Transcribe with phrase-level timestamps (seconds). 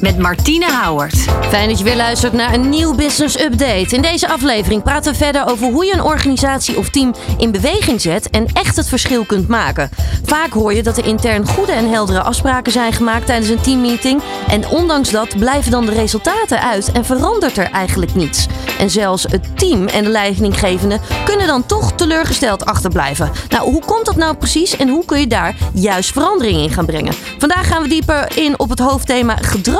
[0.00, 1.26] met Martine Houwert.
[1.48, 3.94] Fijn dat je weer luistert naar een nieuw Business Update.
[3.94, 8.00] In deze aflevering praten we verder over hoe je een organisatie of team in beweging
[8.00, 9.90] zet en echt het verschil kunt maken.
[10.24, 14.22] Vaak hoor je dat er intern goede en heldere afspraken zijn gemaakt tijdens een teammeeting.
[14.48, 18.46] En ondanks dat blijven dan de resultaten uit en verandert er eigenlijk niets.
[18.78, 23.30] En zelfs het team en de leidinggevende kunnen dan toch teleurgesteld achterblijven.
[23.48, 26.86] Nou, hoe komt dat nou precies en hoe kun je daar juist verandering in gaan
[26.86, 27.14] brengen?
[27.38, 29.36] Vandaag gaan we dieper in op het hoofdthema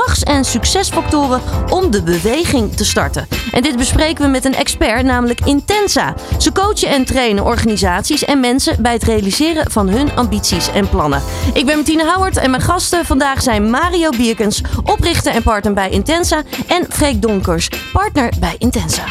[0.09, 3.27] gedrags- en succesfactoren om de beweging te starten.
[3.51, 6.13] En dit bespreken we met een expert, namelijk Intensa.
[6.37, 11.21] Ze coachen en trainen organisaties en mensen bij het realiseren van hun ambities en plannen.
[11.53, 15.89] Ik ben Martine Howard en mijn gasten vandaag zijn Mario Bierkens, oprichter en partner bij
[15.89, 19.03] Intensa, en Freek Donkers, partner bij Intensa.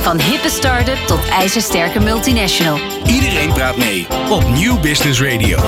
[0.00, 2.78] Van hippe start-up tot ijzersterke multinational.
[3.06, 5.58] Iedereen praat mee op Nieuw Business Radio.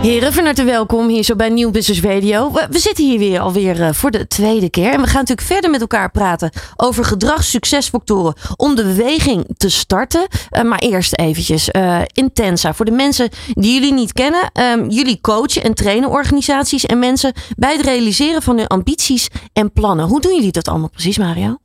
[0.00, 2.52] Heren, van harte welkom hier zo bij Nieuw Business Radio.
[2.52, 4.92] We, zitten hier weer alweer uh, voor de tweede keer.
[4.92, 10.26] En we gaan natuurlijk verder met elkaar praten over gedragssuccesfactoren om de beweging te starten.
[10.50, 12.74] Uh, maar eerst eventjes uh, Intensa.
[12.74, 14.50] Voor de mensen die jullie niet kennen.
[14.60, 19.72] Um, jullie coachen en trainen organisaties en mensen bij het realiseren van hun ambities en
[19.72, 20.06] plannen.
[20.06, 21.56] Hoe doen jullie dat allemaal precies, Mario?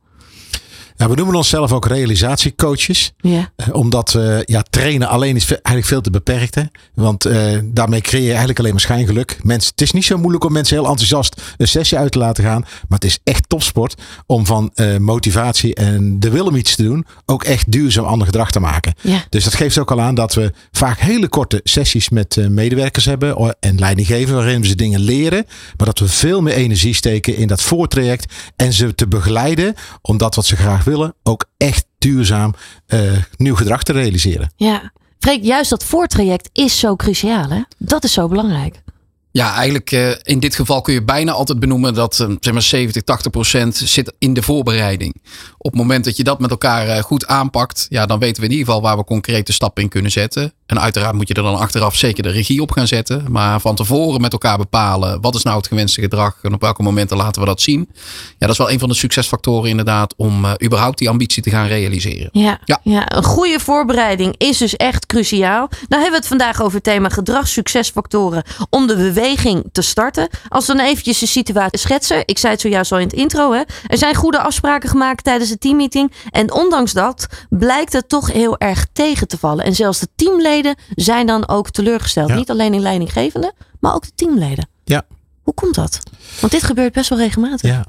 [0.96, 3.12] Ja, we noemen onszelf ook realisatiecoaches.
[3.20, 3.50] Ja.
[3.56, 6.54] Uh, omdat uh, ja, trainen alleen is eigenlijk veel te beperkt.
[6.54, 6.62] Hè?
[6.94, 9.38] Want uh, daarmee creëer je eigenlijk alleen maar schijngeluk.
[9.42, 12.44] Mensen, het is niet zo moeilijk om mensen heel enthousiast een sessie uit te laten
[12.44, 12.60] gaan.
[12.60, 13.94] Maar het is echt topsport
[14.26, 18.50] om van motivatie en de wil om iets te doen ook echt duurzaam ander gedrag
[18.50, 18.94] te maken.
[19.00, 19.24] Ja.
[19.28, 23.54] Dus dat geeft ook al aan dat we vaak hele korte sessies met medewerkers hebben
[23.60, 25.44] en leidinggeven waarin we ze dingen leren.
[25.76, 30.16] Maar dat we veel meer energie steken in dat voortraject en ze te begeleiden om
[30.16, 32.54] dat wat ze graag willen, ook echt duurzaam
[32.88, 34.52] uh, nieuw gedrag te realiseren.
[34.56, 37.60] Ja, Freek, juist dat voortraject is zo cruciaal, hè?
[37.78, 38.82] Dat is zo belangrijk.
[39.30, 42.62] Ja, eigenlijk uh, in dit geval kun je bijna altijd benoemen dat uh, zeg maar
[42.62, 45.14] 70, 80 procent zit in de voorbereiding.
[45.58, 48.48] Op het moment dat je dat met elkaar uh, goed aanpakt, ja, dan weten we
[48.48, 50.52] in ieder geval waar we concrete stappen in kunnen zetten.
[50.66, 53.24] En uiteraard moet je er dan achteraf zeker de regie op gaan zetten.
[53.28, 56.82] Maar van tevoren met elkaar bepalen wat is nou het gewenste gedrag en op welke
[56.82, 57.88] momenten laten we dat zien.
[58.28, 61.50] Ja, dat is wel een van de succesfactoren inderdaad om uh, überhaupt die ambitie te
[61.50, 62.28] gaan realiseren.
[62.32, 62.80] Ja, ja.
[62.82, 65.68] ja, een goede voorbereiding is dus echt cruciaal.
[65.68, 70.28] Nou hebben we het vandaag over het thema gedragssuccesfactoren om de beweging te starten.
[70.48, 72.22] Als we dan eventjes de situatie schetsen.
[72.24, 73.52] Ik zei het zojuist al in het intro.
[73.52, 73.62] Hè.
[73.86, 76.12] Er zijn goede afspraken gemaakt tijdens de teammeeting.
[76.30, 79.64] En ondanks dat blijkt het toch heel erg tegen te vallen.
[79.64, 80.55] En zelfs de teamleden
[80.94, 82.28] zijn dan ook teleurgesteld.
[82.28, 82.34] Ja.
[82.34, 84.68] Niet alleen in leidinggevende, maar ook de teamleden.
[84.84, 85.02] Ja.
[85.42, 85.98] Hoe komt dat?
[86.40, 87.70] Want dit gebeurt best wel regelmatig.
[87.70, 87.84] Ja.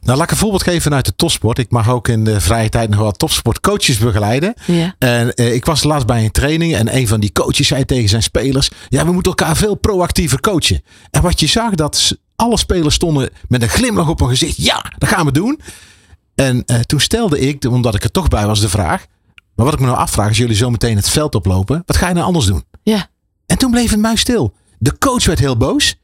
[0.00, 1.58] Nou, laat ik een voorbeeld geven vanuit de topsport.
[1.58, 4.54] Ik mag ook in de vrije tijd nog wat topsportcoaches begeleiden.
[4.66, 4.94] Ja.
[4.98, 8.08] En eh, ik was laatst bij een training en een van die coaches zei tegen
[8.08, 10.82] zijn spelers: Ja, we moeten elkaar veel proactiever coachen.
[11.10, 14.56] En wat je zag, dat alle spelers stonden met een glimlach op hun gezicht.
[14.56, 15.60] Ja, dat gaan we doen.
[16.34, 19.06] En uh, toen stelde ik, omdat ik er toch bij was, de vraag:
[19.54, 22.08] Maar wat ik me nou afvraag, als jullie zo meteen het veld oplopen, wat ga
[22.08, 22.64] je nou anders doen?
[22.82, 23.10] Ja.
[23.46, 24.54] En toen bleef het muis stil.
[24.78, 26.00] De coach werd heel boos.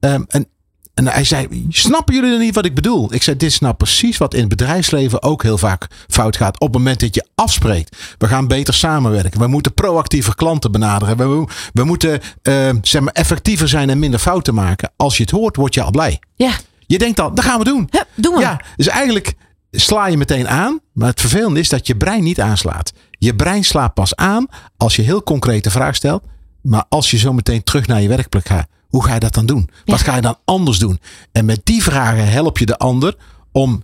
[0.00, 0.48] Um, en
[0.96, 3.14] en hij zei: Snappen jullie dan niet wat ik bedoel?
[3.14, 6.60] Ik zei: Dit is nou precies wat in het bedrijfsleven ook heel vaak fout gaat.
[6.60, 9.40] Op het moment dat je afspreekt, we gaan beter samenwerken.
[9.40, 11.16] We moeten proactiever klanten benaderen.
[11.16, 14.92] We, we moeten uh, zeg maar effectiever zijn en minder fouten maken.
[14.96, 16.20] Als je het hoort, word je al blij.
[16.34, 16.52] Ja.
[16.86, 17.88] Je denkt al: Dat gaan we doen.
[17.90, 18.40] Hup, doen we.
[18.40, 19.34] Ja, dus eigenlijk
[19.76, 20.80] sla je meteen aan.
[20.92, 22.92] Maar het vervelende is dat je brein niet aanslaat.
[23.10, 26.24] Je brein slaat pas aan als je heel concrete vraag stelt.
[26.62, 28.68] Maar als je zo meteen terug naar je werkplek gaat.
[28.88, 29.68] Hoe ga je dat dan doen?
[29.84, 31.00] Wat ga je dan anders doen?
[31.32, 33.16] En met die vragen help je de ander
[33.52, 33.82] om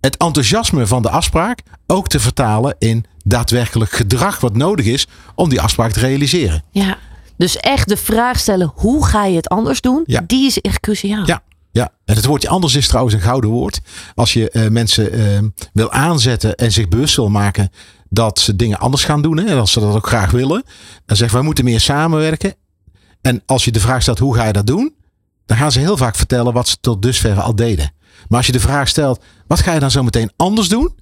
[0.00, 5.48] het enthousiasme van de afspraak ook te vertalen in daadwerkelijk gedrag wat nodig is om
[5.48, 6.64] die afspraak te realiseren.
[6.70, 6.98] Ja,
[7.36, 10.02] dus echt de vraag stellen: hoe ga je het anders doen?
[10.06, 10.24] Ja.
[10.26, 11.26] Die is echt cruciaal.
[11.26, 11.42] Ja.
[11.72, 13.80] Ja, en het woordje anders is trouwens een gouden woord.
[14.14, 15.38] Als je uh, mensen uh,
[15.72, 17.70] wil aanzetten en zich bewust wil maken
[18.08, 19.36] dat ze dingen anders gaan doen.
[19.36, 20.62] Hè, en als ze dat ook graag willen.
[21.06, 22.54] Dan zeggen we moeten meer samenwerken.
[23.20, 24.94] En als je de vraag stelt, hoe ga je dat doen?
[25.46, 27.92] Dan gaan ze heel vaak vertellen wat ze tot dusver al deden.
[28.28, 30.94] Maar als je de vraag stelt, wat ga je dan zo meteen anders doen?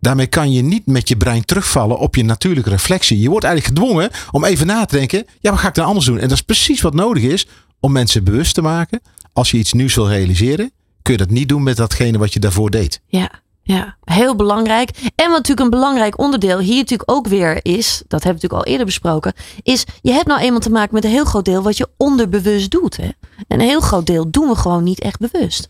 [0.00, 3.20] Daarmee kan je niet met je brein terugvallen op je natuurlijke reflectie.
[3.20, 6.06] Je wordt eigenlijk gedwongen om even na te denken, ja, wat ga ik dan anders
[6.06, 6.18] doen?
[6.18, 7.46] En dat is precies wat nodig is
[7.80, 9.00] om mensen bewust te maken.
[9.32, 10.70] Als je iets nieuws wil realiseren,
[11.02, 13.00] kun je dat niet doen met datgene wat je daarvoor deed.
[13.06, 13.30] Ja,
[13.62, 14.90] ja, heel belangrijk.
[15.14, 18.62] En wat natuurlijk een belangrijk onderdeel hier natuurlijk ook weer is, dat hebben we natuurlijk
[18.62, 19.32] al eerder besproken,
[19.62, 22.70] is je hebt nou eenmaal te maken met een heel groot deel wat je onderbewust
[22.70, 22.96] doet.
[22.96, 23.08] Hè?
[23.48, 25.68] En een heel groot deel doen we gewoon niet echt bewust.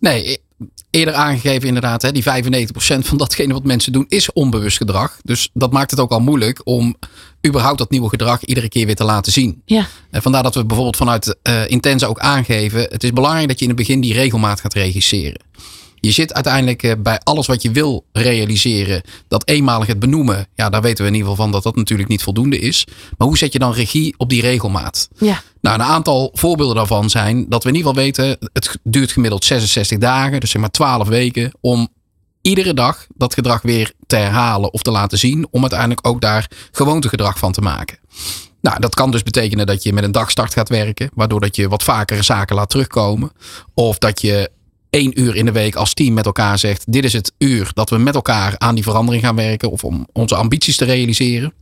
[0.00, 0.38] Nee,
[0.90, 5.18] eerder aangegeven inderdaad, hè, die 95% van datgene wat mensen doen is onbewust gedrag.
[5.22, 6.96] Dus dat maakt het ook al moeilijk om
[7.46, 9.62] überhaupt dat nieuwe gedrag iedere keer weer te laten zien.
[9.64, 9.86] Ja.
[10.10, 13.64] En vandaar dat we bijvoorbeeld vanuit uh, Intense ook aangeven, het is belangrijk dat je
[13.64, 15.40] in het begin die regelmaat gaat regisseren.
[16.00, 20.68] Je zit uiteindelijk uh, bij alles wat je wil realiseren, dat eenmalig het benoemen, ja,
[20.68, 22.86] daar weten we in ieder geval van dat dat natuurlijk niet voldoende is.
[23.16, 25.08] Maar hoe zet je dan regie op die regelmaat?
[25.18, 25.42] Ja.
[25.60, 29.44] Nou, een aantal voorbeelden daarvan zijn dat we in ieder geval weten, het duurt gemiddeld
[29.44, 31.88] 66 dagen, dus zeg maar 12 weken, om
[32.42, 36.50] iedere dag dat gedrag weer te herhalen of te laten zien, om uiteindelijk ook daar
[36.72, 37.98] gewoontegedrag van te maken.
[38.60, 41.68] Nou, dat kan dus betekenen dat je met een dagstart gaat werken, waardoor dat je
[41.68, 43.32] wat vaker zaken laat terugkomen.
[43.74, 44.50] Of dat je
[44.90, 47.90] één uur in de week als team met elkaar zegt: dit is het uur dat
[47.90, 51.52] we met elkaar aan die verandering gaan werken of om onze ambities te realiseren.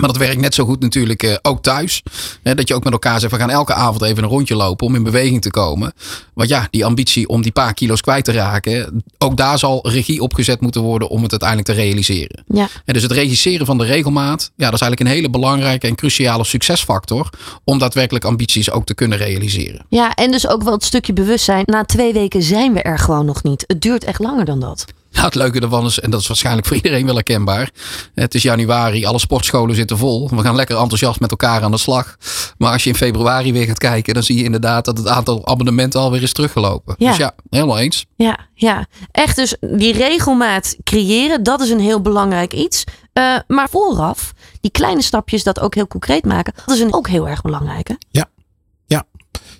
[0.00, 2.02] Maar dat werkt net zo goed natuurlijk uh, ook thuis.
[2.42, 4.94] dat je ook met elkaar zegt, we gaan elke avond even een rondje lopen om
[4.94, 5.92] in beweging te komen.
[6.34, 10.20] Want ja, die ambitie om die paar kilo's kwijt te raken, ook daar zal regie
[10.20, 12.44] opgezet moeten worden om het uiteindelijk te realiseren.
[12.46, 12.68] Ja.
[12.84, 15.94] En dus het regisseren van de regelmaat, ja, dat is eigenlijk een hele belangrijke en
[15.94, 17.30] cruciale succesfactor
[17.64, 19.86] om daadwerkelijk ambities ook te kunnen realiseren.
[19.88, 21.62] Ja, en dus ook wel het stukje bewustzijn.
[21.66, 23.64] Na twee weken zijn we er gewoon nog niet.
[23.66, 24.84] Het duurt echt langer dan dat.
[25.16, 27.70] Ja, het leuke ervan is, en dat is waarschijnlijk voor iedereen wel herkenbaar.
[28.14, 30.28] Het is januari, alle sportscholen zitten vol.
[30.28, 32.16] We gaan lekker enthousiast met elkaar aan de slag.
[32.58, 35.46] Maar als je in februari weer gaat kijken, dan zie je inderdaad dat het aantal
[35.46, 36.94] abonnementen alweer is teruggelopen.
[36.98, 37.08] Ja.
[37.08, 38.06] Dus ja, helemaal eens.
[38.16, 42.84] Ja, ja, echt dus die regelmaat creëren, dat is een heel belangrijk iets.
[43.12, 47.08] Uh, maar vooraf, die kleine stapjes dat ook heel concreet maken, dat is een ook
[47.08, 47.88] heel erg belangrijk.
[47.88, 47.94] Hè?
[48.10, 48.28] Ja,
[48.86, 49.04] ja.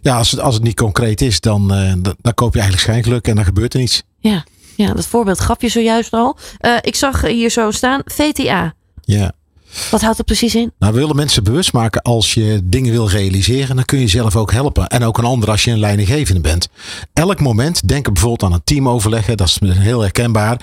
[0.00, 3.28] ja als, het, als het niet concreet is, dan, uh, dan koop je eigenlijk schijngeluk
[3.28, 4.02] en dan gebeurt er niets.
[4.18, 4.44] Ja.
[4.76, 6.36] Ja, dat voorbeeld gaf je zojuist al.
[6.60, 8.74] Uh, ik zag hier zo staan VTA.
[9.00, 9.32] Ja.
[9.90, 10.72] Wat houdt dat precies in?
[10.78, 14.36] Nou, we willen mensen bewust maken als je dingen wil realiseren, dan kun je zelf
[14.36, 14.86] ook helpen.
[14.86, 16.68] En ook een ander als je een leidinggevende bent.
[17.12, 20.60] Elk moment, denk bijvoorbeeld aan een teamoverleggen, dat is heel herkenbaar.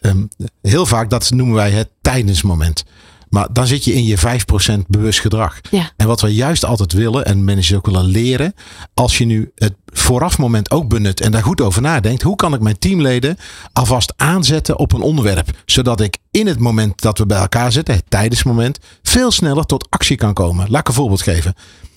[0.00, 0.28] Um,
[0.62, 2.84] heel vaak, dat noemen wij het tijdensmoment.
[3.28, 5.60] Maar dan zit je in je 5% bewust gedrag.
[5.70, 5.90] Ja.
[5.96, 8.54] En wat we juist altijd willen, en managers ook willen leren,
[8.94, 12.60] als je nu het voorafmoment ook benut en daar goed over nadenkt, hoe kan ik
[12.60, 13.36] mijn teamleden
[13.72, 17.94] alvast aanzetten op een onderwerp, zodat ik in het moment dat we bij elkaar zitten,
[17.94, 20.70] het tijdensmoment, veel sneller tot actie kan komen.
[20.70, 21.54] Laat ik een voorbeeld geven.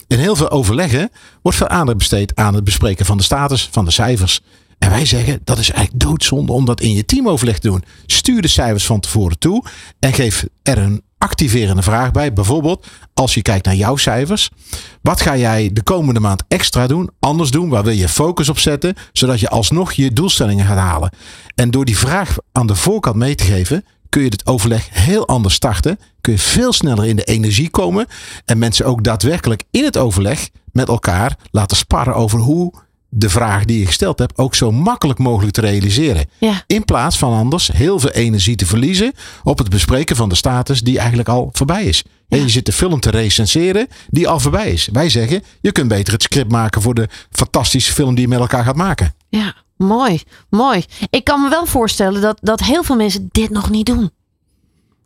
[0.08, 1.12] In heel veel overleggen
[1.42, 4.42] wordt veel aandacht besteed aan het bespreken van de status, van de cijfers.
[4.80, 7.84] En wij zeggen dat is eigenlijk doodzonde om dat in je teamoverleg te doen.
[8.06, 9.66] Stuur de cijfers van tevoren toe
[10.00, 12.34] en geef er een activerende vraag bij.
[12.34, 14.50] Bijvoorbeeld, als je kijkt naar jouw cijfers.
[15.02, 17.10] Wat ga jij de komende maand extra doen?
[17.20, 17.70] Anders doen?
[17.70, 18.96] Waar wil je focus op zetten?
[19.12, 21.14] Zodat je alsnog je doelstellingen gaat halen.
[21.56, 25.28] En door die vraag aan de voorkant mee te geven, kun je het overleg heel
[25.28, 26.00] anders starten.
[26.22, 28.08] Kun je veel sneller in de energie komen.
[28.46, 32.74] En mensen ook daadwerkelijk in het overleg met elkaar laten sparren over hoe
[33.10, 36.30] de vraag die je gesteld hebt ook zo makkelijk mogelijk te realiseren.
[36.38, 36.64] Ja.
[36.68, 39.14] In plaats van anders heel veel energie te verliezen
[39.44, 42.04] op het bespreken van de status die eigenlijk al voorbij is.
[42.28, 42.38] Ja.
[42.38, 44.90] En je zit de film te recenseren die al voorbij is.
[44.92, 48.40] Wij zeggen, je kunt beter het script maken voor de fantastische film die je met
[48.40, 49.14] elkaar gaat maken.
[49.30, 50.84] Ja, mooi, mooi.
[51.10, 54.12] Ik kan me wel voorstellen dat, dat heel veel mensen dit nog niet doen.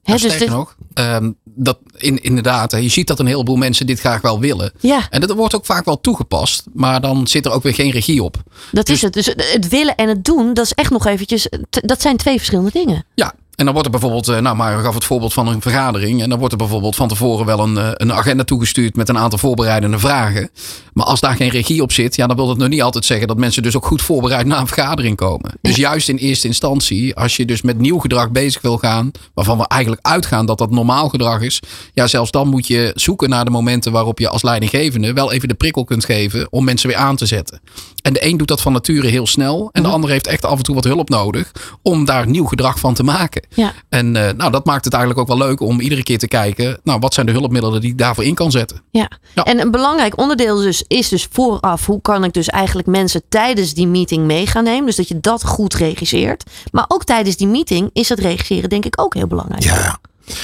[0.03, 3.85] Hè, Nou, dus dit- nog, ehm, dat in, inderdaad, je ziet dat een heleboel mensen
[3.87, 4.71] dit graag wel willen.
[4.79, 7.91] Ja, En dat wordt ook vaak wel toegepast, maar dan zit er ook weer geen
[7.91, 8.43] regie op.
[8.71, 9.13] dat Dus- is het.
[9.13, 12.71] Dus het willen en het doen, dat is echt nog eventjes, dat zijn twee verschillende
[12.71, 13.05] dingen.
[13.15, 16.21] Ja, en dan wordt er bijvoorbeeld, eh, nou maar gaf het voorbeeld van een vergadering.
[16.21, 19.17] En dan wordt er bijvoorbeeld van tevoren wel een, eh, een agenda toegestuurd met een
[19.17, 20.49] aantal voorbereidende vragen.
[20.93, 23.27] Maar als daar geen regie op zit, ja, dan wil dat nog niet altijd zeggen
[23.27, 25.51] dat mensen dus ook goed voorbereid naar een vergadering komen.
[25.61, 29.57] Dus juist in eerste instantie, als je dus met nieuw gedrag bezig wil gaan, waarvan
[29.57, 31.59] we eigenlijk uitgaan dat dat normaal gedrag is.
[31.93, 35.47] Ja, zelfs dan moet je zoeken naar de momenten waarop je als leidinggevende wel even
[35.47, 37.61] de prikkel kunt geven om mensen weer aan te zetten.
[38.03, 39.69] En de een doet dat van nature heel snel.
[39.71, 42.79] En de ander heeft echt af en toe wat hulp nodig om daar nieuw gedrag
[42.79, 43.45] van te maken.
[43.49, 43.73] Ja.
[43.89, 46.79] En eh, nou, dat maakt het eigenlijk ook wel leuk om iedere keer te kijken.
[46.83, 48.81] Nou, wat zijn de hulpmiddelen die ik daarvoor in kan zetten?
[48.91, 49.09] Ja.
[49.33, 49.43] Ja.
[49.43, 53.73] en een belangrijk onderdeel dus is dus vooraf hoe kan ik dus eigenlijk mensen tijdens
[53.73, 54.85] die meeting mee gaan nemen.
[54.85, 56.43] Dus dat je dat goed regisseert.
[56.71, 59.63] Maar ook tijdens die meeting is het regisseren denk ik ook heel belangrijk.
[59.63, 59.99] Ja.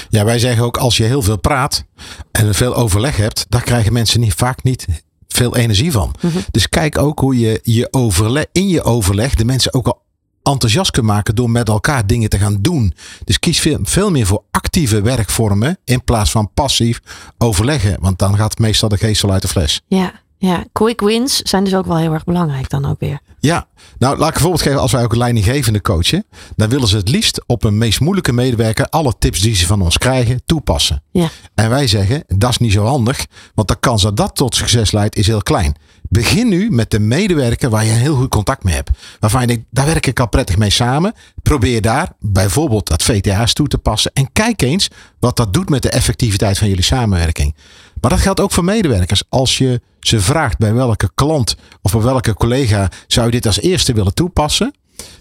[0.10, 1.84] Ja, wij zeggen ook als je heel veel praat
[2.32, 4.86] en veel overleg hebt, daar krijgen mensen niet, vaak niet
[5.34, 6.16] veel energie van.
[6.52, 10.02] Dus kijk ook hoe je, je overleg, in je overleg de mensen ook al
[10.44, 12.94] enthousiast kunt maken door met elkaar dingen te gaan doen.
[13.24, 17.02] Dus kies veel, veel meer voor actieve werkvormen in plaats van passief
[17.38, 17.98] overleggen.
[18.00, 19.82] Want dan gaat meestal de geest al uit de fles.
[19.88, 20.66] Ja, ja.
[20.72, 23.20] Quick wins zijn dus ook wel heel erg belangrijk dan ook weer.
[23.40, 23.68] Ja,
[23.98, 24.80] nou laat ik een voorbeeld geven.
[24.80, 28.86] Als wij ook leidinggevende coachen, dan willen ze het liefst op een meest moeilijke medewerker
[28.86, 31.04] alle tips die ze van ons krijgen toepassen.
[31.12, 31.30] Ja.
[31.56, 34.92] En wij zeggen, dat is niet zo handig, want de kans dat dat tot succes
[34.92, 35.76] leidt is heel klein.
[36.10, 38.90] Begin nu met de medewerker waar je heel goed contact mee hebt.
[39.20, 41.14] Waarvan je denkt, daar werk ik al prettig mee samen.
[41.42, 44.12] Probeer daar bijvoorbeeld dat VTA's toe te passen.
[44.14, 44.88] En kijk eens
[45.20, 47.56] wat dat doet met de effectiviteit van jullie samenwerking.
[48.02, 49.24] Maar dat geldt ook voor medewerkers.
[49.30, 53.60] Als je ze vraagt bij welke klant of bij welke collega zou je dit als
[53.60, 54.74] eerste willen toepassen.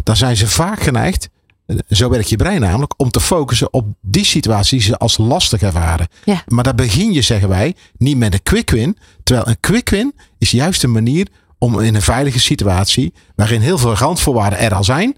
[0.03, 1.29] Dan zijn ze vaak geneigd,
[1.67, 5.17] eh, zo werkt je brein namelijk, om te focussen op die situatie die ze als
[5.17, 6.09] lastig ervaren.
[6.25, 6.43] Ja.
[6.47, 8.97] Maar daar begin je, zeggen wij, niet met een quick win.
[9.23, 13.79] Terwijl een quick win is juist een manier om in een veilige situatie, waarin heel
[13.79, 15.17] veel randvoorwaarden er al zijn,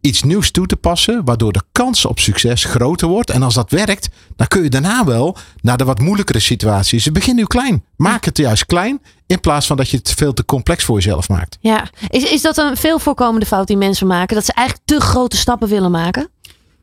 [0.00, 3.30] iets nieuws toe te passen, waardoor de kans op succes groter wordt.
[3.30, 7.04] En als dat werkt, dan kun je daarna wel naar de wat moeilijkere situaties.
[7.04, 7.84] Dus begin nu klein.
[7.96, 11.28] Maak het juist klein, in plaats van dat je het veel te complex voor jezelf
[11.28, 11.58] maakt.
[11.60, 11.88] Ja.
[12.08, 14.34] Is, is dat een veel voorkomende fout die mensen maken?
[14.36, 16.30] Dat ze eigenlijk te grote stappen willen maken?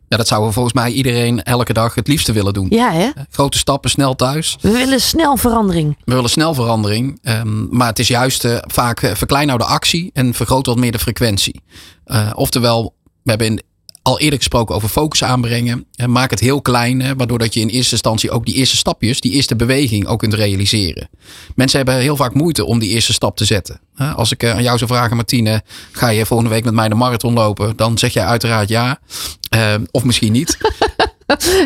[0.10, 2.68] Ja, dat zouden volgens mij iedereen elke dag het liefste willen doen.
[2.70, 3.10] Ja, hè?
[3.30, 4.58] Grote stappen, snel thuis.
[4.62, 5.98] We willen snel verandering.
[6.06, 7.20] We willen snel verandering.
[7.22, 10.78] ehm, maar het is juist eh, vaak eh, verklein nou de actie en vergroot wat
[10.78, 11.62] meer de frequentie.
[12.04, 12.94] Eh, oftewel,
[13.28, 13.62] we hebben in-
[14.02, 15.86] al eerder gesproken over focus aanbrengen.
[15.96, 18.78] En maak het heel klein, hè, waardoor dat je in eerste instantie ook die eerste
[18.78, 21.10] stapjes, die eerste beweging ook kunt realiseren.
[21.56, 23.80] Mensen hebben heel vaak moeite om die eerste stap te zetten.
[23.96, 26.90] Hè, Als ik eh, aan jou zou vragen, Martine, ga je volgende week met mij
[26.90, 27.76] de marathon lopen?
[27.76, 29.00] Dan zeg jij uiteraard ja.
[29.50, 30.58] Eh, of misschien niet.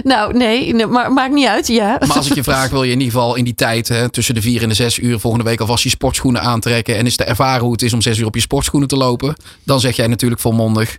[0.03, 1.67] Nou, nee, nee, maar maakt niet uit.
[1.67, 1.97] Ja.
[1.99, 4.35] Maar als ik je vraag, wil je in ieder geval in die tijd hè, tussen
[4.35, 7.23] de vier en de zes uur volgende week alvast je sportschoenen aantrekken en is te
[7.23, 10.07] ervaren hoe het is om zes uur op je sportschoenen te lopen, dan zeg jij
[10.07, 10.97] natuurlijk volmondig.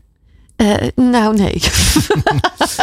[0.62, 1.60] Eh, nou, nee.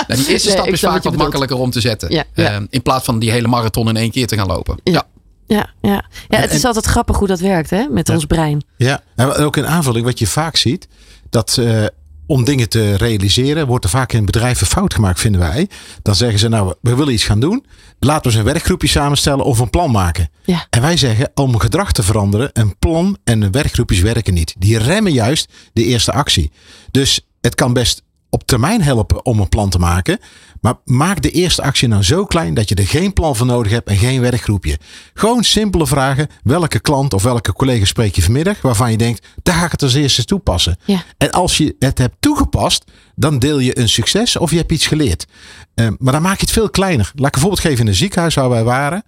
[0.07, 2.11] Nou, die eerste stap is vaak wat makkelijker om te zetten.
[2.11, 2.51] Ja, ja.
[2.51, 4.79] Eh, in plaats van die hele marathon in één keer te gaan lopen.
[4.83, 5.03] Ja.
[5.47, 6.05] Ja, ja.
[6.27, 7.87] ja het is altijd grappig hoe dat werkt, hè?
[7.89, 8.63] Met ons brein.
[8.77, 10.87] Ja, en ook in aanvulling wat je vaak ziet,
[11.29, 11.85] dat eh,
[12.25, 15.69] om dingen te realiseren, wordt er vaak in bedrijven fout gemaakt, vinden wij.
[16.01, 17.65] Dan zeggen ze, nou, we willen iets gaan doen.
[17.99, 20.29] Laten we eens een werkgroepje samenstellen of een plan maken.
[20.43, 20.67] Ja.
[20.69, 24.55] En wij zeggen, om gedrag te veranderen, een plan en een werkgroepjes werken niet.
[24.57, 26.51] Die remmen juist de eerste actie.
[26.91, 30.19] Dus het kan best op termijn helpen om een plan te maken.
[30.61, 33.71] Maar maak de eerste actie nou zo klein dat je er geen plan voor nodig
[33.71, 34.79] hebt en geen werkgroepje.
[35.13, 36.27] Gewoon simpele vragen.
[36.43, 39.83] Welke klant of welke collega spreek je vanmiddag waarvan je denkt, daar ga ik het
[39.83, 40.77] als eerste toepassen.
[40.85, 41.03] Ja.
[41.17, 42.83] En als je het hebt toegepast,
[43.15, 45.27] dan deel je een succes of je hebt iets geleerd.
[45.73, 47.11] Eh, maar dan maak je het veel kleiner.
[47.15, 49.03] Laat ik een voorbeeld geven in een ziekenhuis waar wij waren.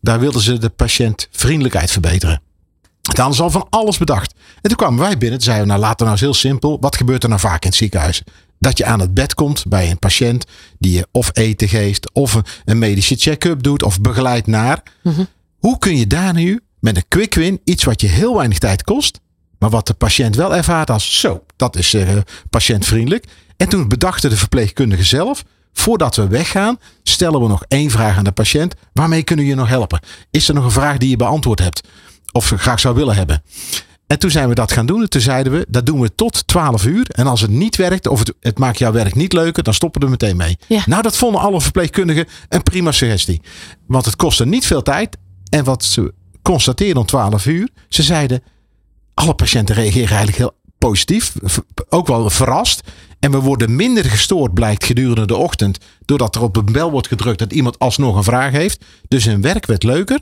[0.00, 2.42] Daar wilden ze de patiëntvriendelijkheid verbeteren.
[3.02, 4.34] Daar hadden ze al van alles bedacht.
[4.54, 5.38] En toen kwamen wij binnen.
[5.38, 6.78] Toen zeiden we, nou laten we nou eens heel simpel.
[6.80, 8.22] Wat gebeurt er nou vaak in het ziekenhuis?
[8.58, 10.44] Dat je aan het bed komt bij een patiënt
[10.78, 14.82] die je of eten geeft, of een, medische check-up doet, of begeleidt naar.
[15.58, 18.84] Hoe kun je daar nu met een quick win, iets wat je heel weinig tijd
[18.84, 19.20] kost,
[19.58, 22.16] maar wat de patiënt wel ervaart als zo, dat is eh,
[22.50, 23.26] patiëntvriendelijk.
[23.56, 28.24] En toen bedachten de verpleegkundigen zelf, voordat we weggaan, stellen we nog één vraag aan
[28.24, 28.74] de patiënt.
[28.92, 30.00] Waarmee kunnen we je nog helpen?
[30.30, 31.88] Is er nog een vraag die je beantwoord hebt?
[32.32, 33.42] Of graag zou willen hebben?
[34.12, 35.02] En toen zijn we dat gaan doen.
[35.02, 37.06] En toen zeiden we, dat doen we tot 12 uur.
[37.10, 40.00] En als het niet werkt, of het, het maakt jouw werk niet leuker, dan stoppen
[40.00, 40.58] we er meteen mee.
[40.68, 40.82] Ja.
[40.86, 43.40] Nou, dat vonden alle verpleegkundigen een prima suggestie.
[43.86, 45.16] Want het kostte niet veel tijd.
[45.48, 48.42] En wat ze constateerden om 12 uur, ze zeiden,
[49.14, 51.34] alle patiënten reageren eigenlijk heel positief.
[51.88, 52.80] Ook wel verrast.
[53.20, 55.78] En we worden minder gestoord, blijkt gedurende de ochtend.
[56.04, 58.84] Doordat er op een bel wordt gedrukt dat iemand alsnog een vraag heeft.
[59.08, 60.20] Dus hun werk werd leuker.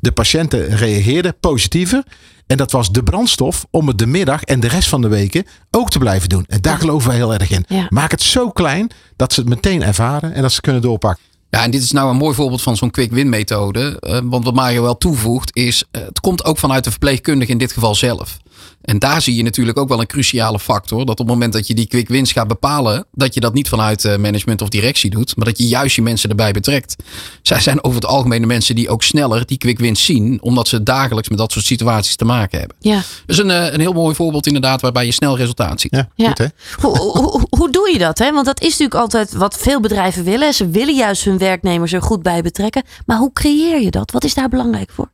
[0.00, 2.02] De patiënten reageerden positiever.
[2.46, 5.44] En dat was de brandstof om het de middag en de rest van de weken
[5.70, 6.44] ook te blijven doen.
[6.48, 7.64] En daar geloven wij heel erg in.
[7.68, 7.86] Ja.
[7.88, 11.24] Maak het zo klein dat ze het meteen ervaren en dat ze kunnen doorpakken.
[11.50, 13.96] Ja, en dit is nou een mooi voorbeeld van zo'n quick win methode.
[14.00, 17.58] Eh, want wat Mario wel toevoegt is, eh, het komt ook vanuit de verpleegkundige in
[17.58, 18.36] dit geval zelf.
[18.82, 20.98] En daar zie je natuurlijk ook wel een cruciale factor.
[20.98, 23.68] Dat op het moment dat je die quick wins gaat bepalen, dat je dat niet
[23.68, 25.36] vanuit eh, management of directie doet.
[25.36, 26.96] Maar dat je juist je mensen erbij betrekt.
[27.42, 30.38] Zij zijn over het algemeen de mensen die ook sneller die quick wins zien.
[30.42, 32.76] Omdat ze dagelijks met dat soort situaties te maken hebben.
[32.80, 33.02] Ja.
[33.26, 35.94] Dus een, eh, een heel mooi voorbeeld inderdaad waarbij je snel resultaat ziet.
[35.94, 36.28] Ja, Ja.
[36.28, 36.46] goed hè?
[36.80, 38.18] Hoe, hoe, hoe doe je dat?
[38.18, 38.32] Hè?
[38.32, 40.54] Want dat is natuurlijk altijd wat veel bedrijven willen.
[40.54, 42.82] Ze willen juist hun werknemers er goed bij betrekken.
[43.06, 44.10] Maar hoe creëer je dat?
[44.10, 45.10] Wat is daar belangrijk voor?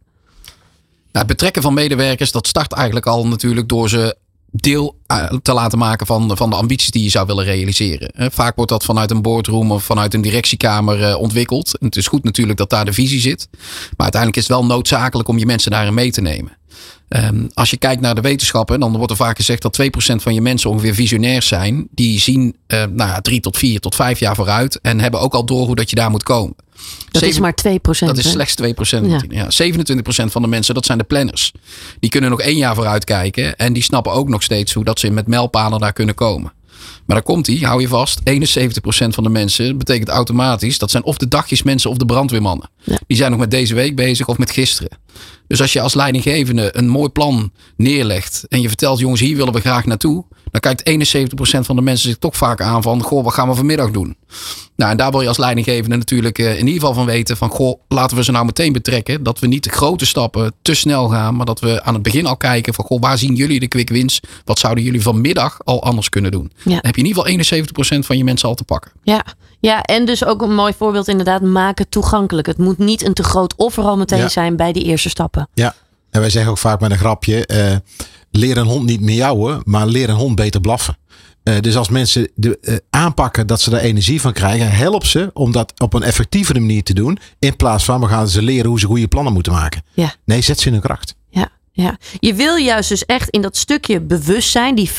[1.13, 4.17] Nou, het betrekken van medewerkers, dat start eigenlijk al natuurlijk door ze
[4.51, 8.11] deel eh, te laten maken van, van de ambities die je zou willen realiseren.
[8.11, 11.77] Eh, Vaak wordt dat vanuit een boardroom of vanuit een directiekamer eh, ontwikkeld.
[11.81, 13.49] Het is goed natuurlijk dat daar de visie zit.
[13.51, 16.57] Maar uiteindelijk is het wel noodzakelijk om je mensen daarin mee te nemen.
[17.11, 20.35] Ehm, als je kijkt naar de wetenschappen, dan wordt er vaak gezegd dat 2% van
[20.35, 21.89] je mensen ongeveer visionair zijn.
[21.91, 25.35] Die zien uh, nou ja, 3 tot 4 tot 5 jaar vooruit en hebben ook
[25.35, 26.55] al door hoe dat je daar moet komen.
[27.11, 27.73] Dat is maar 2%.
[27.99, 29.07] Dat is slechts 2%.
[29.07, 29.23] Ja.
[29.29, 29.47] Ja, 27%
[30.07, 31.53] van de mensen, dat zijn de planners.
[32.01, 33.57] Die kunnen nog één jaar vooruit kijken.
[33.57, 36.53] En die snappen ook nog steeds hoe dat ze met mijlpalen daar kunnen komen.
[37.07, 38.21] Maar daar komt hij, hou je vast.
[38.21, 38.23] 71%
[39.09, 40.79] van de mensen betekent automatisch.
[40.79, 42.71] Dat zijn of de dagjesmensen of de brandweermannen.
[43.07, 44.99] Die zijn nog met deze week bezig of met gisteren.
[45.47, 48.45] Dus als je als leidinggevende een mooi plan neerlegt.
[48.49, 50.25] En je vertelt jongens hier willen we graag naartoe.
[50.51, 53.55] Dan kijkt 71% van de mensen zich toch vaak aan van goh wat gaan we
[53.55, 54.17] vanmiddag doen.
[54.77, 57.37] Nou en daar wil je als leidinggevende natuurlijk eh, in ieder geval van weten.
[57.37, 59.23] Van goh laten we ze nou meteen betrekken.
[59.23, 61.37] Dat we niet de grote stappen te snel gaan.
[61.37, 63.89] Maar dat we aan het begin al kijken van goh waar zien jullie de quick
[63.89, 64.21] wins.
[64.45, 66.53] Wat zouden jullie vanmiddag al anders kunnen doen.
[66.65, 68.93] Dan heb je in ieder geval 71% van je mensen al te pakken.
[69.03, 69.25] Ja.
[69.61, 72.47] Ja, en dus ook een mooi voorbeeld inderdaad, maken toegankelijk.
[72.47, 75.49] Het moet niet een te groot offer al meteen zijn bij die eerste stappen.
[75.55, 75.75] Ja,
[76.11, 77.77] en wij zeggen ook vaak met een grapje, uh,
[78.31, 80.99] leer een hond niet miauwen, maar leer een hond beter blaffen.
[81.45, 85.31] Uh, dus als mensen de, uh, aanpakken dat ze daar energie van krijgen, help ze
[85.33, 87.19] om dat op een effectievere manier te doen.
[87.39, 89.83] In plaats van we gaan ze leren hoe ze goede plannen moeten maken.
[89.93, 90.15] Ja.
[90.25, 91.15] Nee, zet ze in hun kracht.
[91.29, 91.49] Ja.
[91.73, 94.95] Ja, je wil juist dus echt in dat stukje bewustzijn, die 5%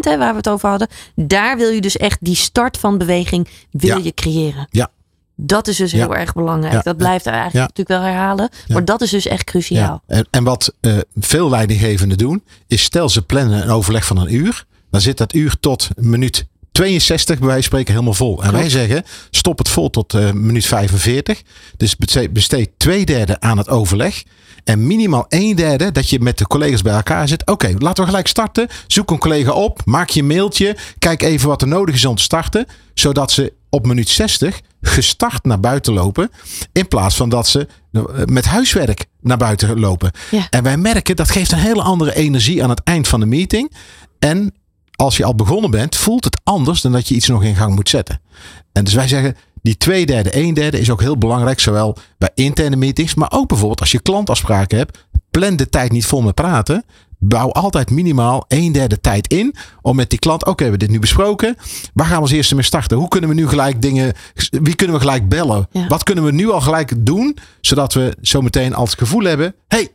[0.00, 3.48] hè, waar we het over hadden, daar wil je dus echt die start van beweging
[3.70, 4.66] wil je creëren.
[4.70, 4.90] Ja.
[5.36, 6.84] Dat is dus heel erg belangrijk.
[6.84, 8.48] Dat blijft er eigenlijk natuurlijk wel herhalen.
[8.68, 10.02] Maar dat is dus echt cruciaal.
[10.06, 14.34] En, en, wat uh, veel leidinggevenden doen, is stel ze plannen een overleg van een
[14.34, 14.64] uur.
[14.90, 18.42] Dan zit dat uur tot minuut 62 bij wijze van spreken helemaal vol.
[18.42, 21.42] En wij zeggen, stop het vol tot uh, minuut 45.
[21.76, 21.96] Dus
[22.30, 24.22] besteed twee derde aan het overleg.
[24.64, 27.46] En minimaal een derde dat je met de collega's bij elkaar zit.
[27.46, 28.68] Oké, laten we gelijk starten.
[28.86, 29.80] Zoek een collega op.
[29.84, 30.76] Maak je mailtje.
[30.98, 32.66] Kijk even wat er nodig is om te starten.
[32.94, 36.30] Zodat ze op minuut 60 gestart naar buiten lopen.
[36.72, 40.10] In plaats van dat ze eh, met huiswerk naar buiten lopen.
[40.30, 40.46] Ja.
[40.50, 43.72] En wij merken dat geeft een hele andere energie aan het eind van de meeting.
[44.18, 44.54] En
[44.96, 47.74] als je al begonnen bent, voelt het anders dan dat je iets nog in gang
[47.74, 48.20] moet zetten.
[48.72, 51.60] En dus wij zeggen, die twee derde, een derde is ook heel belangrijk.
[51.60, 55.06] Zowel bij interne meetings, maar ook bijvoorbeeld als je klantafspraken hebt.
[55.30, 56.84] Plan de tijd niet vol met praten.
[57.18, 59.54] Bouw altijd minimaal een derde tijd in.
[59.82, 61.56] Om met die klant, oké, we hebben dit nu besproken.
[61.94, 62.96] Waar gaan we als eerste mee starten?
[62.96, 64.12] Hoe kunnen we nu gelijk dingen,
[64.50, 65.68] wie kunnen we gelijk bellen?
[65.88, 67.36] Wat kunnen we nu al gelijk doen?
[67.60, 69.90] Zodat we zometeen al het gevoel hebben, hey,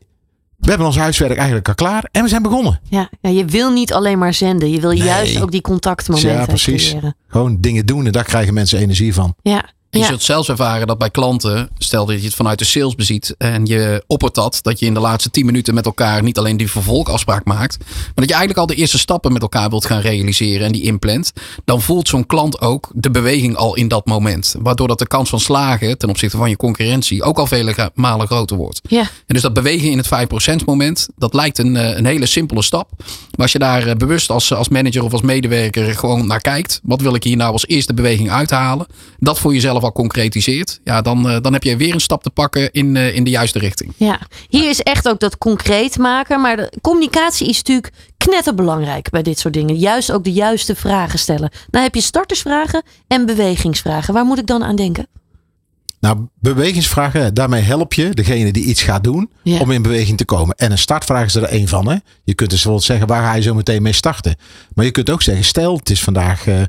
[0.58, 2.80] we hebben ons huiswerk eigenlijk al klaar en we zijn begonnen.
[2.84, 4.72] Ja, ja je wil niet alleen maar zenden.
[4.72, 6.90] Je wil juist ook die contactmomenten ja, precies.
[6.90, 7.16] creëren.
[7.28, 9.36] Gewoon dingen doen en daar krijgen mensen energie van.
[9.42, 9.70] Ja,
[10.00, 13.36] je zult zelfs ervaren dat bij klanten, stel dat je het vanuit de sales beziet
[13.38, 16.58] en je oppert dat, dat je in de laatste 10 minuten met elkaar niet alleen
[16.58, 20.02] die vervolgafspraak maakt, maar dat je eigenlijk al de eerste stappen met elkaar wilt gaan
[20.02, 21.32] realiseren en die inplant,
[21.66, 24.56] dan voelt zo'n klant ook de beweging al in dat moment.
[24.60, 28.28] Waardoor dat de kans van slagen ten opzichte van je concurrentie ook al vele malen
[28.28, 28.82] groter wordt.
[28.88, 29.02] Ja.
[29.02, 30.08] En dus dat bewegen in het
[30.62, 32.90] 5% moment, dat lijkt een, eh, een hele simpele stap.
[32.98, 36.80] Maar als je daar eh, bewust als, als manager of als medewerker gewoon naar kijkt,
[36.84, 38.86] wat wil ik hier nou als eerste beweging uithalen,
[39.20, 42.30] dat voor jezelf al concretiseert, ja, dan, uh, dan heb je weer een stap te
[42.30, 43.94] pakken in, uh, in de juiste richting.
[43.98, 46.42] Ja, hier is echt ook dat concreet maken.
[46.42, 49.76] Maar de communicatie is natuurlijk knetterbelangrijk bij dit soort dingen.
[49.76, 51.52] Juist ook de juiste vragen stellen.
[51.70, 54.14] Nou heb je startersvragen en bewegingsvragen.
[54.14, 55.08] Waar moet ik dan aan denken?
[56.02, 60.56] Nou, bewegingsvragen, daarmee help je degene die iets gaat doen om in beweging te komen.
[60.56, 61.90] En een startvraag is er één van.
[61.90, 61.96] Hè?
[62.24, 64.36] Je kunt dus bijvoorbeeld zeggen, waar ga je zo meteen mee starten?
[64.74, 66.66] Maar je kunt ook zeggen, stel, het is vandaag uh, uh,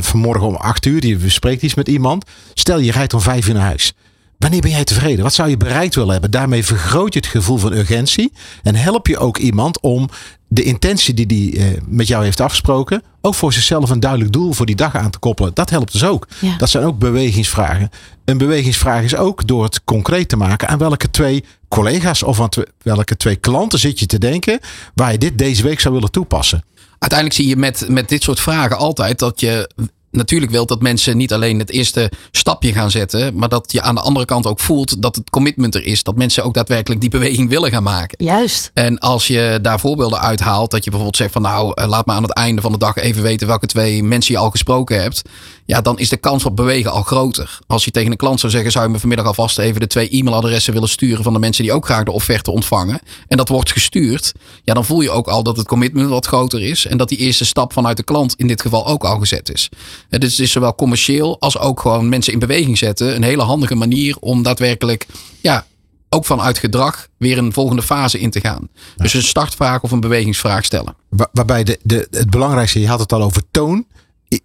[0.00, 2.24] vanmorgen om acht uur, je bespreekt iets met iemand.
[2.54, 3.94] Stel, je rijdt om vijf uur naar huis.
[4.38, 5.22] Wanneer ben jij tevreden?
[5.22, 6.30] Wat zou je bereikt willen hebben?
[6.30, 8.32] Daarmee vergroot je het gevoel van urgentie.
[8.62, 10.08] En help je ook iemand om
[10.48, 14.52] de intentie die die uh, met jou heeft afgesproken, ook voor zichzelf een duidelijk doel
[14.52, 15.54] voor die dag aan te koppelen.
[15.54, 16.28] Dat helpt dus ook.
[16.40, 16.56] Ja.
[16.56, 17.90] Dat zijn ook bewegingsvragen.
[18.24, 22.48] Een bewegingsvraag is ook door het concreet te maken aan welke twee collega's of aan
[22.82, 24.60] welke twee klanten zit je te denken
[24.94, 26.64] waar je dit deze week zou willen toepassen.
[26.98, 29.70] Uiteindelijk zie je met, met dit soort vragen altijd dat je
[30.18, 33.94] natuurlijk wilt dat mensen niet alleen het eerste stapje gaan zetten, maar dat je aan
[33.94, 36.02] de andere kant ook voelt dat het commitment er is.
[36.02, 38.24] Dat mensen ook daadwerkelijk die beweging willen gaan maken.
[38.24, 38.70] Juist.
[38.74, 42.12] En als je daar voorbeelden uithaalt, dat je bijvoorbeeld zegt van nou, eh, laat me
[42.12, 45.22] aan het einde van de dag even weten welke twee mensen je al gesproken hebt.
[45.64, 47.58] Ja, dan is de kans op bewegen al groter.
[47.66, 50.08] Als je tegen een klant zou zeggen, zou je me vanmiddag alvast even de twee
[50.10, 53.00] e-mailadressen willen sturen van de mensen die ook graag de offerte ontvangen.
[53.28, 54.32] En dat wordt gestuurd.
[54.64, 56.86] Ja, dan voel je ook al dat het commitment wat groter is.
[56.86, 59.68] En dat die eerste stap vanuit de klant in dit geval ook al gezet is.
[60.08, 63.14] Het is zowel commercieel als ook gewoon mensen in beweging zetten.
[63.14, 65.06] Een hele handige manier om daadwerkelijk,
[65.40, 65.66] ja,
[66.08, 68.68] ook vanuit gedrag weer een volgende fase in te gaan.
[68.96, 70.96] Dus een startvraag of een bewegingsvraag stellen.
[71.32, 73.86] Waarbij de, de, het belangrijkste, je had het al over toon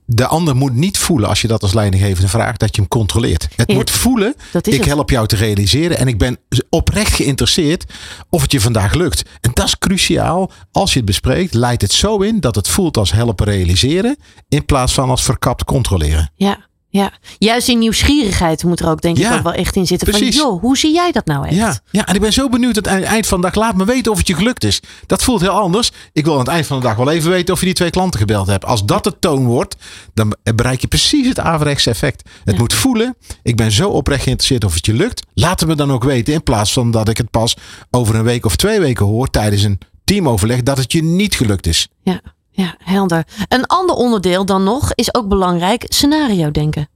[0.06, 3.48] de ander moet niet voelen als je dat als leidinggevende vraagt dat je hem controleert.
[3.56, 4.86] Het Ja, moet voelen, ik het.
[4.86, 6.38] help jou te realiseren en ik ben
[6.70, 7.94] oprecht geïnteresseerd
[8.30, 9.24] of het je vandaag lukt.
[9.42, 10.52] En dat is cruciaal.
[10.72, 14.18] Als je het bespreekt, leidt het zo in dat het voelt als helpen realiseren
[14.50, 16.32] in plaats van als verkapt controleren.
[16.36, 17.12] Ja, ja.
[17.38, 20.08] Juist die nieuwsgierigheid moet er ook denk ik Ja, ook wel echt in zitten.
[20.08, 20.38] precies.
[20.38, 21.56] Van joh, hoe zie jij dat nou echt?
[21.56, 23.56] Ja, ja, en ik ben zo benieuwd aan het eind van de dag.
[23.56, 24.80] Laat me weten of het je gelukt is.
[25.08, 25.92] Dat voelt heel anders.
[26.14, 27.90] Ik wil aan het eind van de dag wel even weten of je die twee
[27.90, 28.66] klanten gebeld hebt.
[28.66, 29.76] Als dat de toon wordt,
[30.14, 32.30] dan bereik je precies het averechts effect.
[32.44, 32.60] Het Ja.
[32.62, 33.16] moet voelen.
[33.44, 35.24] Ik ben zo oprecht geïnteresseerd of het je lukt.
[35.34, 36.34] Laat het me dan ook weten.
[36.34, 37.56] In plaats van dat ik het pas
[37.92, 41.68] over een week of twee weken hoor tijdens een teamoverleg dat het je niet gelukt
[41.68, 41.88] is.
[42.04, 42.22] Ja,
[42.54, 43.24] ja, helder.
[43.48, 46.88] Een ander onderdeel dan nog is ook belangrijk, scenario denken.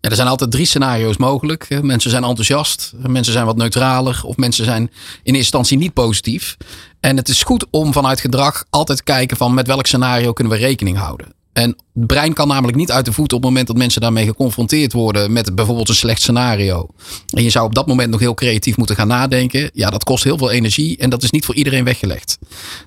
[0.00, 1.82] Ja, er zijn altijd drie scenario's mogelijk.
[1.82, 4.90] Mensen zijn enthousiast, mensen zijn wat neutraler of mensen zijn in
[5.22, 6.56] eerste instantie niet positief.
[7.00, 10.52] En het is goed om vanuit gedrag altijd te kijken van met welk scenario kunnen
[10.52, 11.34] we rekening houden.
[11.54, 14.26] En het brein kan namelijk niet uit de voeten op het moment dat mensen daarmee
[14.26, 16.86] geconfronteerd worden met bijvoorbeeld een slecht scenario.
[17.34, 19.70] En je zou op dat moment nog heel creatief moeten gaan nadenken.
[19.74, 22.38] Ja, dat kost heel veel energie en dat is niet voor iedereen weggelegd.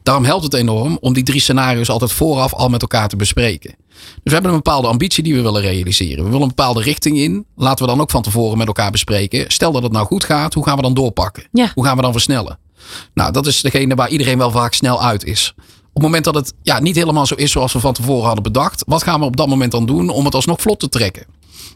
[0.04, 3.76] Daarom helpt het enorm om die drie scenario's altijd vooraf al met elkaar te bespreken.
[3.98, 6.24] Dus we hebben een bepaalde ambitie die we willen realiseren.
[6.24, 7.46] We willen een bepaalde richting in.
[7.56, 9.52] Laten we dan ook van tevoren met elkaar bespreken.
[9.52, 11.48] Stel dat het nou goed gaat, hoe gaan we dan doorpakken?
[11.52, 11.72] Ja.
[11.74, 12.60] Hoe gaan we dan versnellen?
[13.14, 15.54] Nou, dat is degene waar iedereen wel vaak snel uit is.
[15.98, 18.44] Op het moment dat het ja, niet helemaal zo is zoals we van tevoren hadden
[18.44, 21.26] bedacht, wat gaan we op dat moment dan doen om het alsnog vlot te trekken?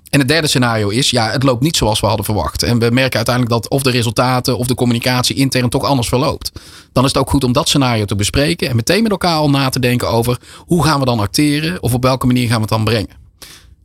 [0.10, 2.63] En het derde scenario is, ja, het loopt niet zoals we hadden verwacht.
[2.63, 6.51] En we merken uiteindelijk dat of de resultaten of de communicatie intern toch anders verloopt.
[6.91, 9.49] Dan is het ook goed om dat scenario te bespreken en meteen met elkaar al
[9.49, 12.62] na te denken over hoe gaan we dan acteren of op welke manier gaan we
[12.62, 13.20] het dan brengen.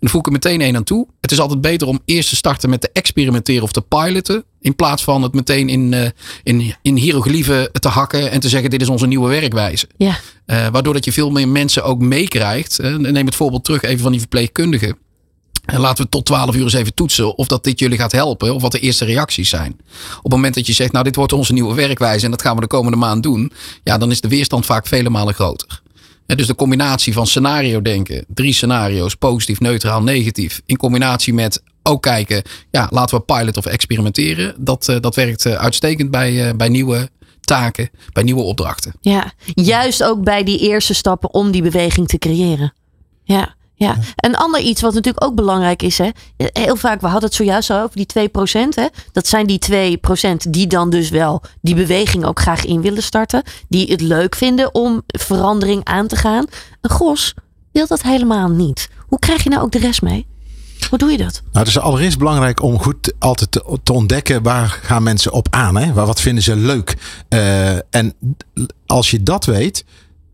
[0.07, 1.07] Dan voeg ik er meteen één aan toe.
[1.21, 4.45] Het is altijd beter om eerst te starten met te experimenteren of te piloten.
[4.61, 6.09] In plaats van het meteen in, eh,
[6.43, 9.89] in, in hieroglyphen te hakken en te zeggen dit is onze nieuwe werkwijze.
[9.97, 12.79] Ja, Eh, waardoor dat je veel meer mensen ook meekrijgt.
[12.79, 14.97] Eh, neem het voorbeeld terug even van die verpleegkundigen.
[15.65, 18.55] En laten we tot 12 uur eens even toetsen of dat dit jullie gaat helpen.
[18.55, 19.77] Of wat de eerste reacties zijn.
[20.17, 22.25] Op het moment dat je zegt, nou dit wordt onze nieuwe werkwijze.
[22.25, 23.53] En dat gaan we de komende maand doen.
[23.83, 25.85] Ja, dan is de weerstand vaak vele malen groter.
[26.27, 28.25] Dus de combinatie van scenario denken.
[28.29, 30.61] Drie scenario's, positief, neutraal, negatief.
[30.67, 34.55] In combinatie met ook kijken, ja, laten we pilot of experimenteren.
[34.59, 37.11] Dat, eh, dat werkt eh, uitstekend bij, eh, bij nieuwe
[37.41, 38.93] taken, bij nieuwe opdrachten.
[39.01, 39.33] ja.
[39.45, 42.73] Juist ook bij die eerste stappen om die beweging te creëren.
[43.23, 43.56] Ja.
[43.79, 45.99] Ja, een ander iets wat natuurlijk ook belangrijk is.
[45.99, 46.11] Hè?
[46.37, 48.69] Heel vaak, we hadden het zojuist al over die 2%.
[48.75, 48.87] Hè?
[49.13, 53.43] Dat zijn die 2% die dan dus wel die beweging ook graag in willen starten.
[53.69, 56.45] Die het leuk vinden om verandering aan te gaan.
[56.81, 57.35] Een gros
[57.73, 58.89] wil dat helemaal niet.
[59.07, 60.27] Hoe krijg je nou ook de rest mee?
[60.89, 61.43] Hoe doe je dat?
[61.45, 65.47] Nou, het is allereerst belangrijk om goed altijd te, te ontdekken waar gaan mensen op
[65.51, 65.77] aan.
[65.77, 65.93] Hè?
[65.93, 66.97] Waar, wat vinden ze leuk?
[67.29, 68.15] Eh, en
[68.87, 69.85] als je dat weet,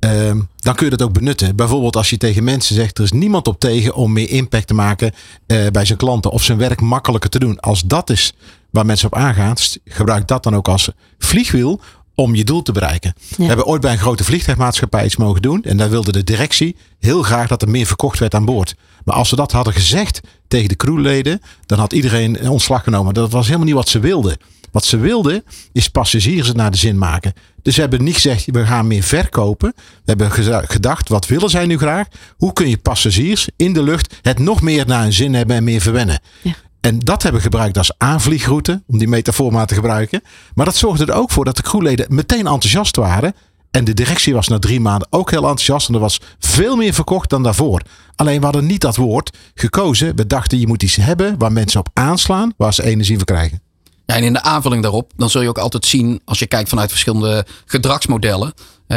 [0.03, 1.57] ehm, dan kun je dat ook benutten.
[1.57, 4.75] Bijvoorbeeld als je tegen mensen zegt, er is niemand op tegen om meer impact te
[4.75, 5.13] maken
[5.47, 6.31] eh, bij zijn klanten.
[6.31, 7.61] Of zijn werk makkelijker te doen.
[7.61, 8.33] Als dat is
[8.71, 11.81] waar mensen op aangaan, gebruik dat dan ook als vliegwiel
[12.15, 13.15] om je doel te bereiken.
[13.37, 15.63] We hebben ooit bij een grote vliegtuigmaatschappij iets mogen doen.
[15.63, 18.75] En daar wilde de directie heel graag dat er meer verkocht werd aan boord.
[19.05, 23.15] Maar als ze dat hadden gezegd tegen de crewleden, dan had iedereen een ontslag genomen.
[23.15, 24.37] Dat was helemaal niet wat ze wilden.
[24.73, 27.33] Wat ze wilden is passagiers naar de zin maken.
[27.63, 29.73] Dus ze hebben niet gezegd, we gaan meer verkopen.
[29.77, 30.31] We hebben
[30.69, 32.07] gedacht, wat willen zij nu graag?
[32.37, 35.65] Hoe kun je passagiers in de lucht het nog meer naar hun zin hebben en
[35.65, 36.21] meer verwennen?
[36.43, 36.55] Ja.
[36.81, 40.23] En dat hebben we gebruikt als aanvliegroute, om die metafoor maar te gebruiken.
[40.55, 43.35] Maar dat zorgde er ook voor dat de crewleden meteen enthousiast waren.
[43.71, 45.89] En de directie was na drie maanden ook heel enthousiast.
[45.89, 47.83] En er was veel meer verkocht dan daarvoor.
[48.15, 50.17] Alleen we hadden niet dat woord gekozen.
[50.17, 53.63] We dachten je moet iets hebben waar mensen op aanslaan, waar ze energie van krijgen.
[54.07, 56.69] Ja, en in de aanvulling daarop, dan zul je ook altijd zien, als je kijkt
[56.69, 58.53] vanuit verschillende gedragsmodellen.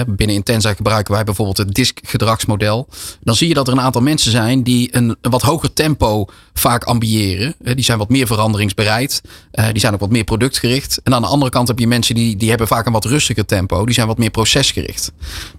[0.08, 2.88] Binnen Intensa gebruiken wij bijvoorbeeld het DISC-gedragsmodel.
[3.24, 6.26] Dan zie je dat er een aantal mensen zijn die een, een wat hoger tempo
[6.54, 7.56] vaak ambiëren.
[7.60, 9.22] Die zijn wat meer veranderingsbereid.
[9.52, 11.00] eh, Die zijn ook wat meer productgericht.
[11.04, 13.46] En aan de andere kant heb je mensen die, die hebben vaak een wat rustiger
[13.46, 13.86] tempo.
[13.86, 15.12] Die zijn wat meer procesgericht.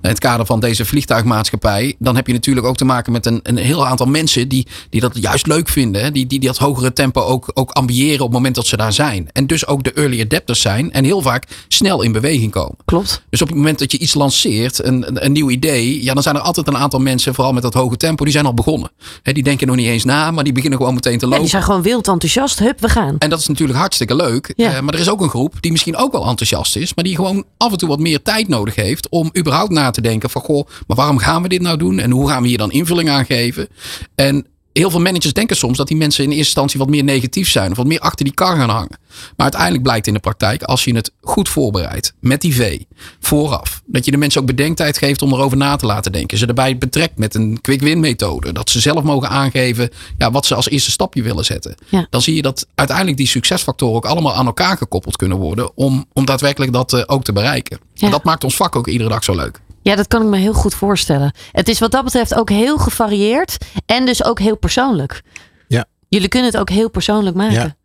[0.03, 3.40] In het kader van deze vliegtuigmaatschappij, dan heb je natuurlijk ook te maken met een,
[3.42, 6.12] een heel aantal mensen die, die dat juist leuk vinden.
[6.12, 8.92] Die, die, die dat hogere tempo ook, ook ambiëren op het moment dat ze daar
[8.92, 9.29] zijn.
[9.33, 12.77] En dus ook de early adapters zijn en heel vaak snel in beweging komen.
[12.85, 13.22] Klopt.
[13.31, 16.34] Dus op het moment dat je iets lanceert, een, een, nieuw idee, ja, dan zijn
[16.34, 18.90] er altijd een aantal mensen, vooral met dat hoge tempo, die zijn al begonnen.
[19.22, 21.40] Hè, die denken nog niet eens na, maar die beginnen gewoon meteen te Ja, lopen.
[21.42, 22.58] die zijn gewoon wild enthousiast.
[22.58, 23.16] Hup, we gaan.
[23.18, 24.52] En dat is natuurlijk hartstikke leuk.
[24.56, 24.74] Ja.
[24.74, 26.94] Eh, maar er is ook een groep die misschien ook wel enthousiast is.
[26.94, 29.08] Maar die gewoon af en toe wat meer tijd nodig heeft.
[29.08, 31.98] Om überhaupt na te denken van goh, maar waarom gaan we dit nou doen?
[31.98, 33.68] En hoe gaan we hier dan invulling aan geven?
[34.14, 34.46] En
[34.78, 37.70] heel veel managers denken soms dat die mensen in eerste instantie wat meer negatief zijn.
[37.70, 38.98] Of wat meer achter die kar gaan hangen.
[39.08, 42.14] Maar uiteindelijk blijkt in de praktijk, als je het goed voorbereidt.
[42.20, 42.78] Met die V.
[43.20, 43.82] Vooraf.
[43.86, 46.38] Dat je de mensen ook bedenktijd geeft om erover na te laten denken.
[46.38, 48.52] Ze erbij betrekt met een quick win methode.
[48.52, 51.74] Dat ze zelf mogen aangeven ja, wat ze als eerste stapje willen zetten.
[51.88, 52.06] Ja.
[52.10, 55.76] Dan zie je dat uiteindelijk die succesfactoren ook allemaal aan elkaar gekoppeld kunnen worden.
[55.76, 57.78] Om, om daadwerkelijk dat eh, ook te bereiken.
[57.94, 58.06] Ja.
[58.06, 59.60] En dat maakt ons vak ook iedere dag zo leuk.
[59.87, 61.33] Ja, dat kan ik me heel goed voorstellen.
[61.53, 65.22] Het is wat dat betreft ook heel gevarieerd en dus ook heel persoonlijk.
[65.68, 65.85] Ja.
[66.09, 67.55] Jullie kunnen het ook heel persoonlijk maken.
[67.55, 67.77] Ja.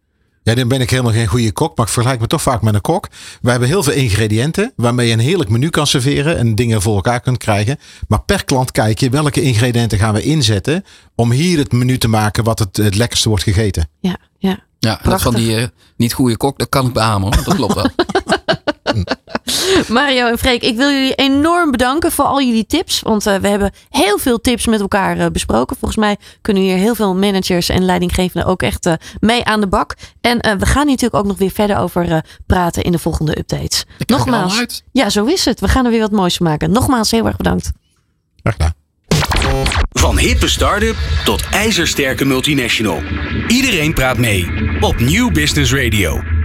[0.43, 2.73] Ja, dan ben ik helemaal geen goede kok, maar ik vergelijk me toch vaak met
[2.73, 3.07] een kok.
[3.41, 6.95] We hebben heel veel ingrediënten waarmee je een heerlijk menu kan serveren en dingen voor
[6.95, 7.77] elkaar kunt krijgen.
[8.07, 10.83] Maar per klant kijk je welke ingrediënten gaan we inzetten
[11.15, 13.89] om hier het menu te maken wat het, het lekkerste wordt gegeten.
[13.99, 14.59] Ja, ja.
[14.79, 15.31] Ja, dat Prachtig.
[15.31, 17.43] van die eh, niet goede kok, dat kan ik beamen hoor.
[17.45, 17.89] Dat klopt wel.
[19.87, 23.01] Mario en Freek, ik wil jullie enorm bedanken voor al jullie tips.
[23.01, 25.75] Want eh, we hebben heel veel tips met elkaar eh, besproken.
[25.79, 29.67] Volgens mij kunnen hier heel veel managers en leidinggevenden ook echt eh, mee aan de
[29.67, 29.95] bak.
[30.21, 33.85] En we gaan hier natuurlijk ook nog weer verder over praten in de volgende updates.
[33.97, 34.57] Ik Nogmaals.
[34.57, 34.83] uit.
[34.91, 35.59] Ja, zo is het.
[35.59, 36.71] We gaan er weer wat moois van maken.
[36.71, 37.71] Nogmaals, heel erg bedankt.
[38.43, 38.79] Graag gedaan.
[39.91, 43.01] Van hippe start-up tot ijzersterke multinational.
[43.47, 44.47] Iedereen praat mee
[44.79, 46.40] op Nieuw Business Radio.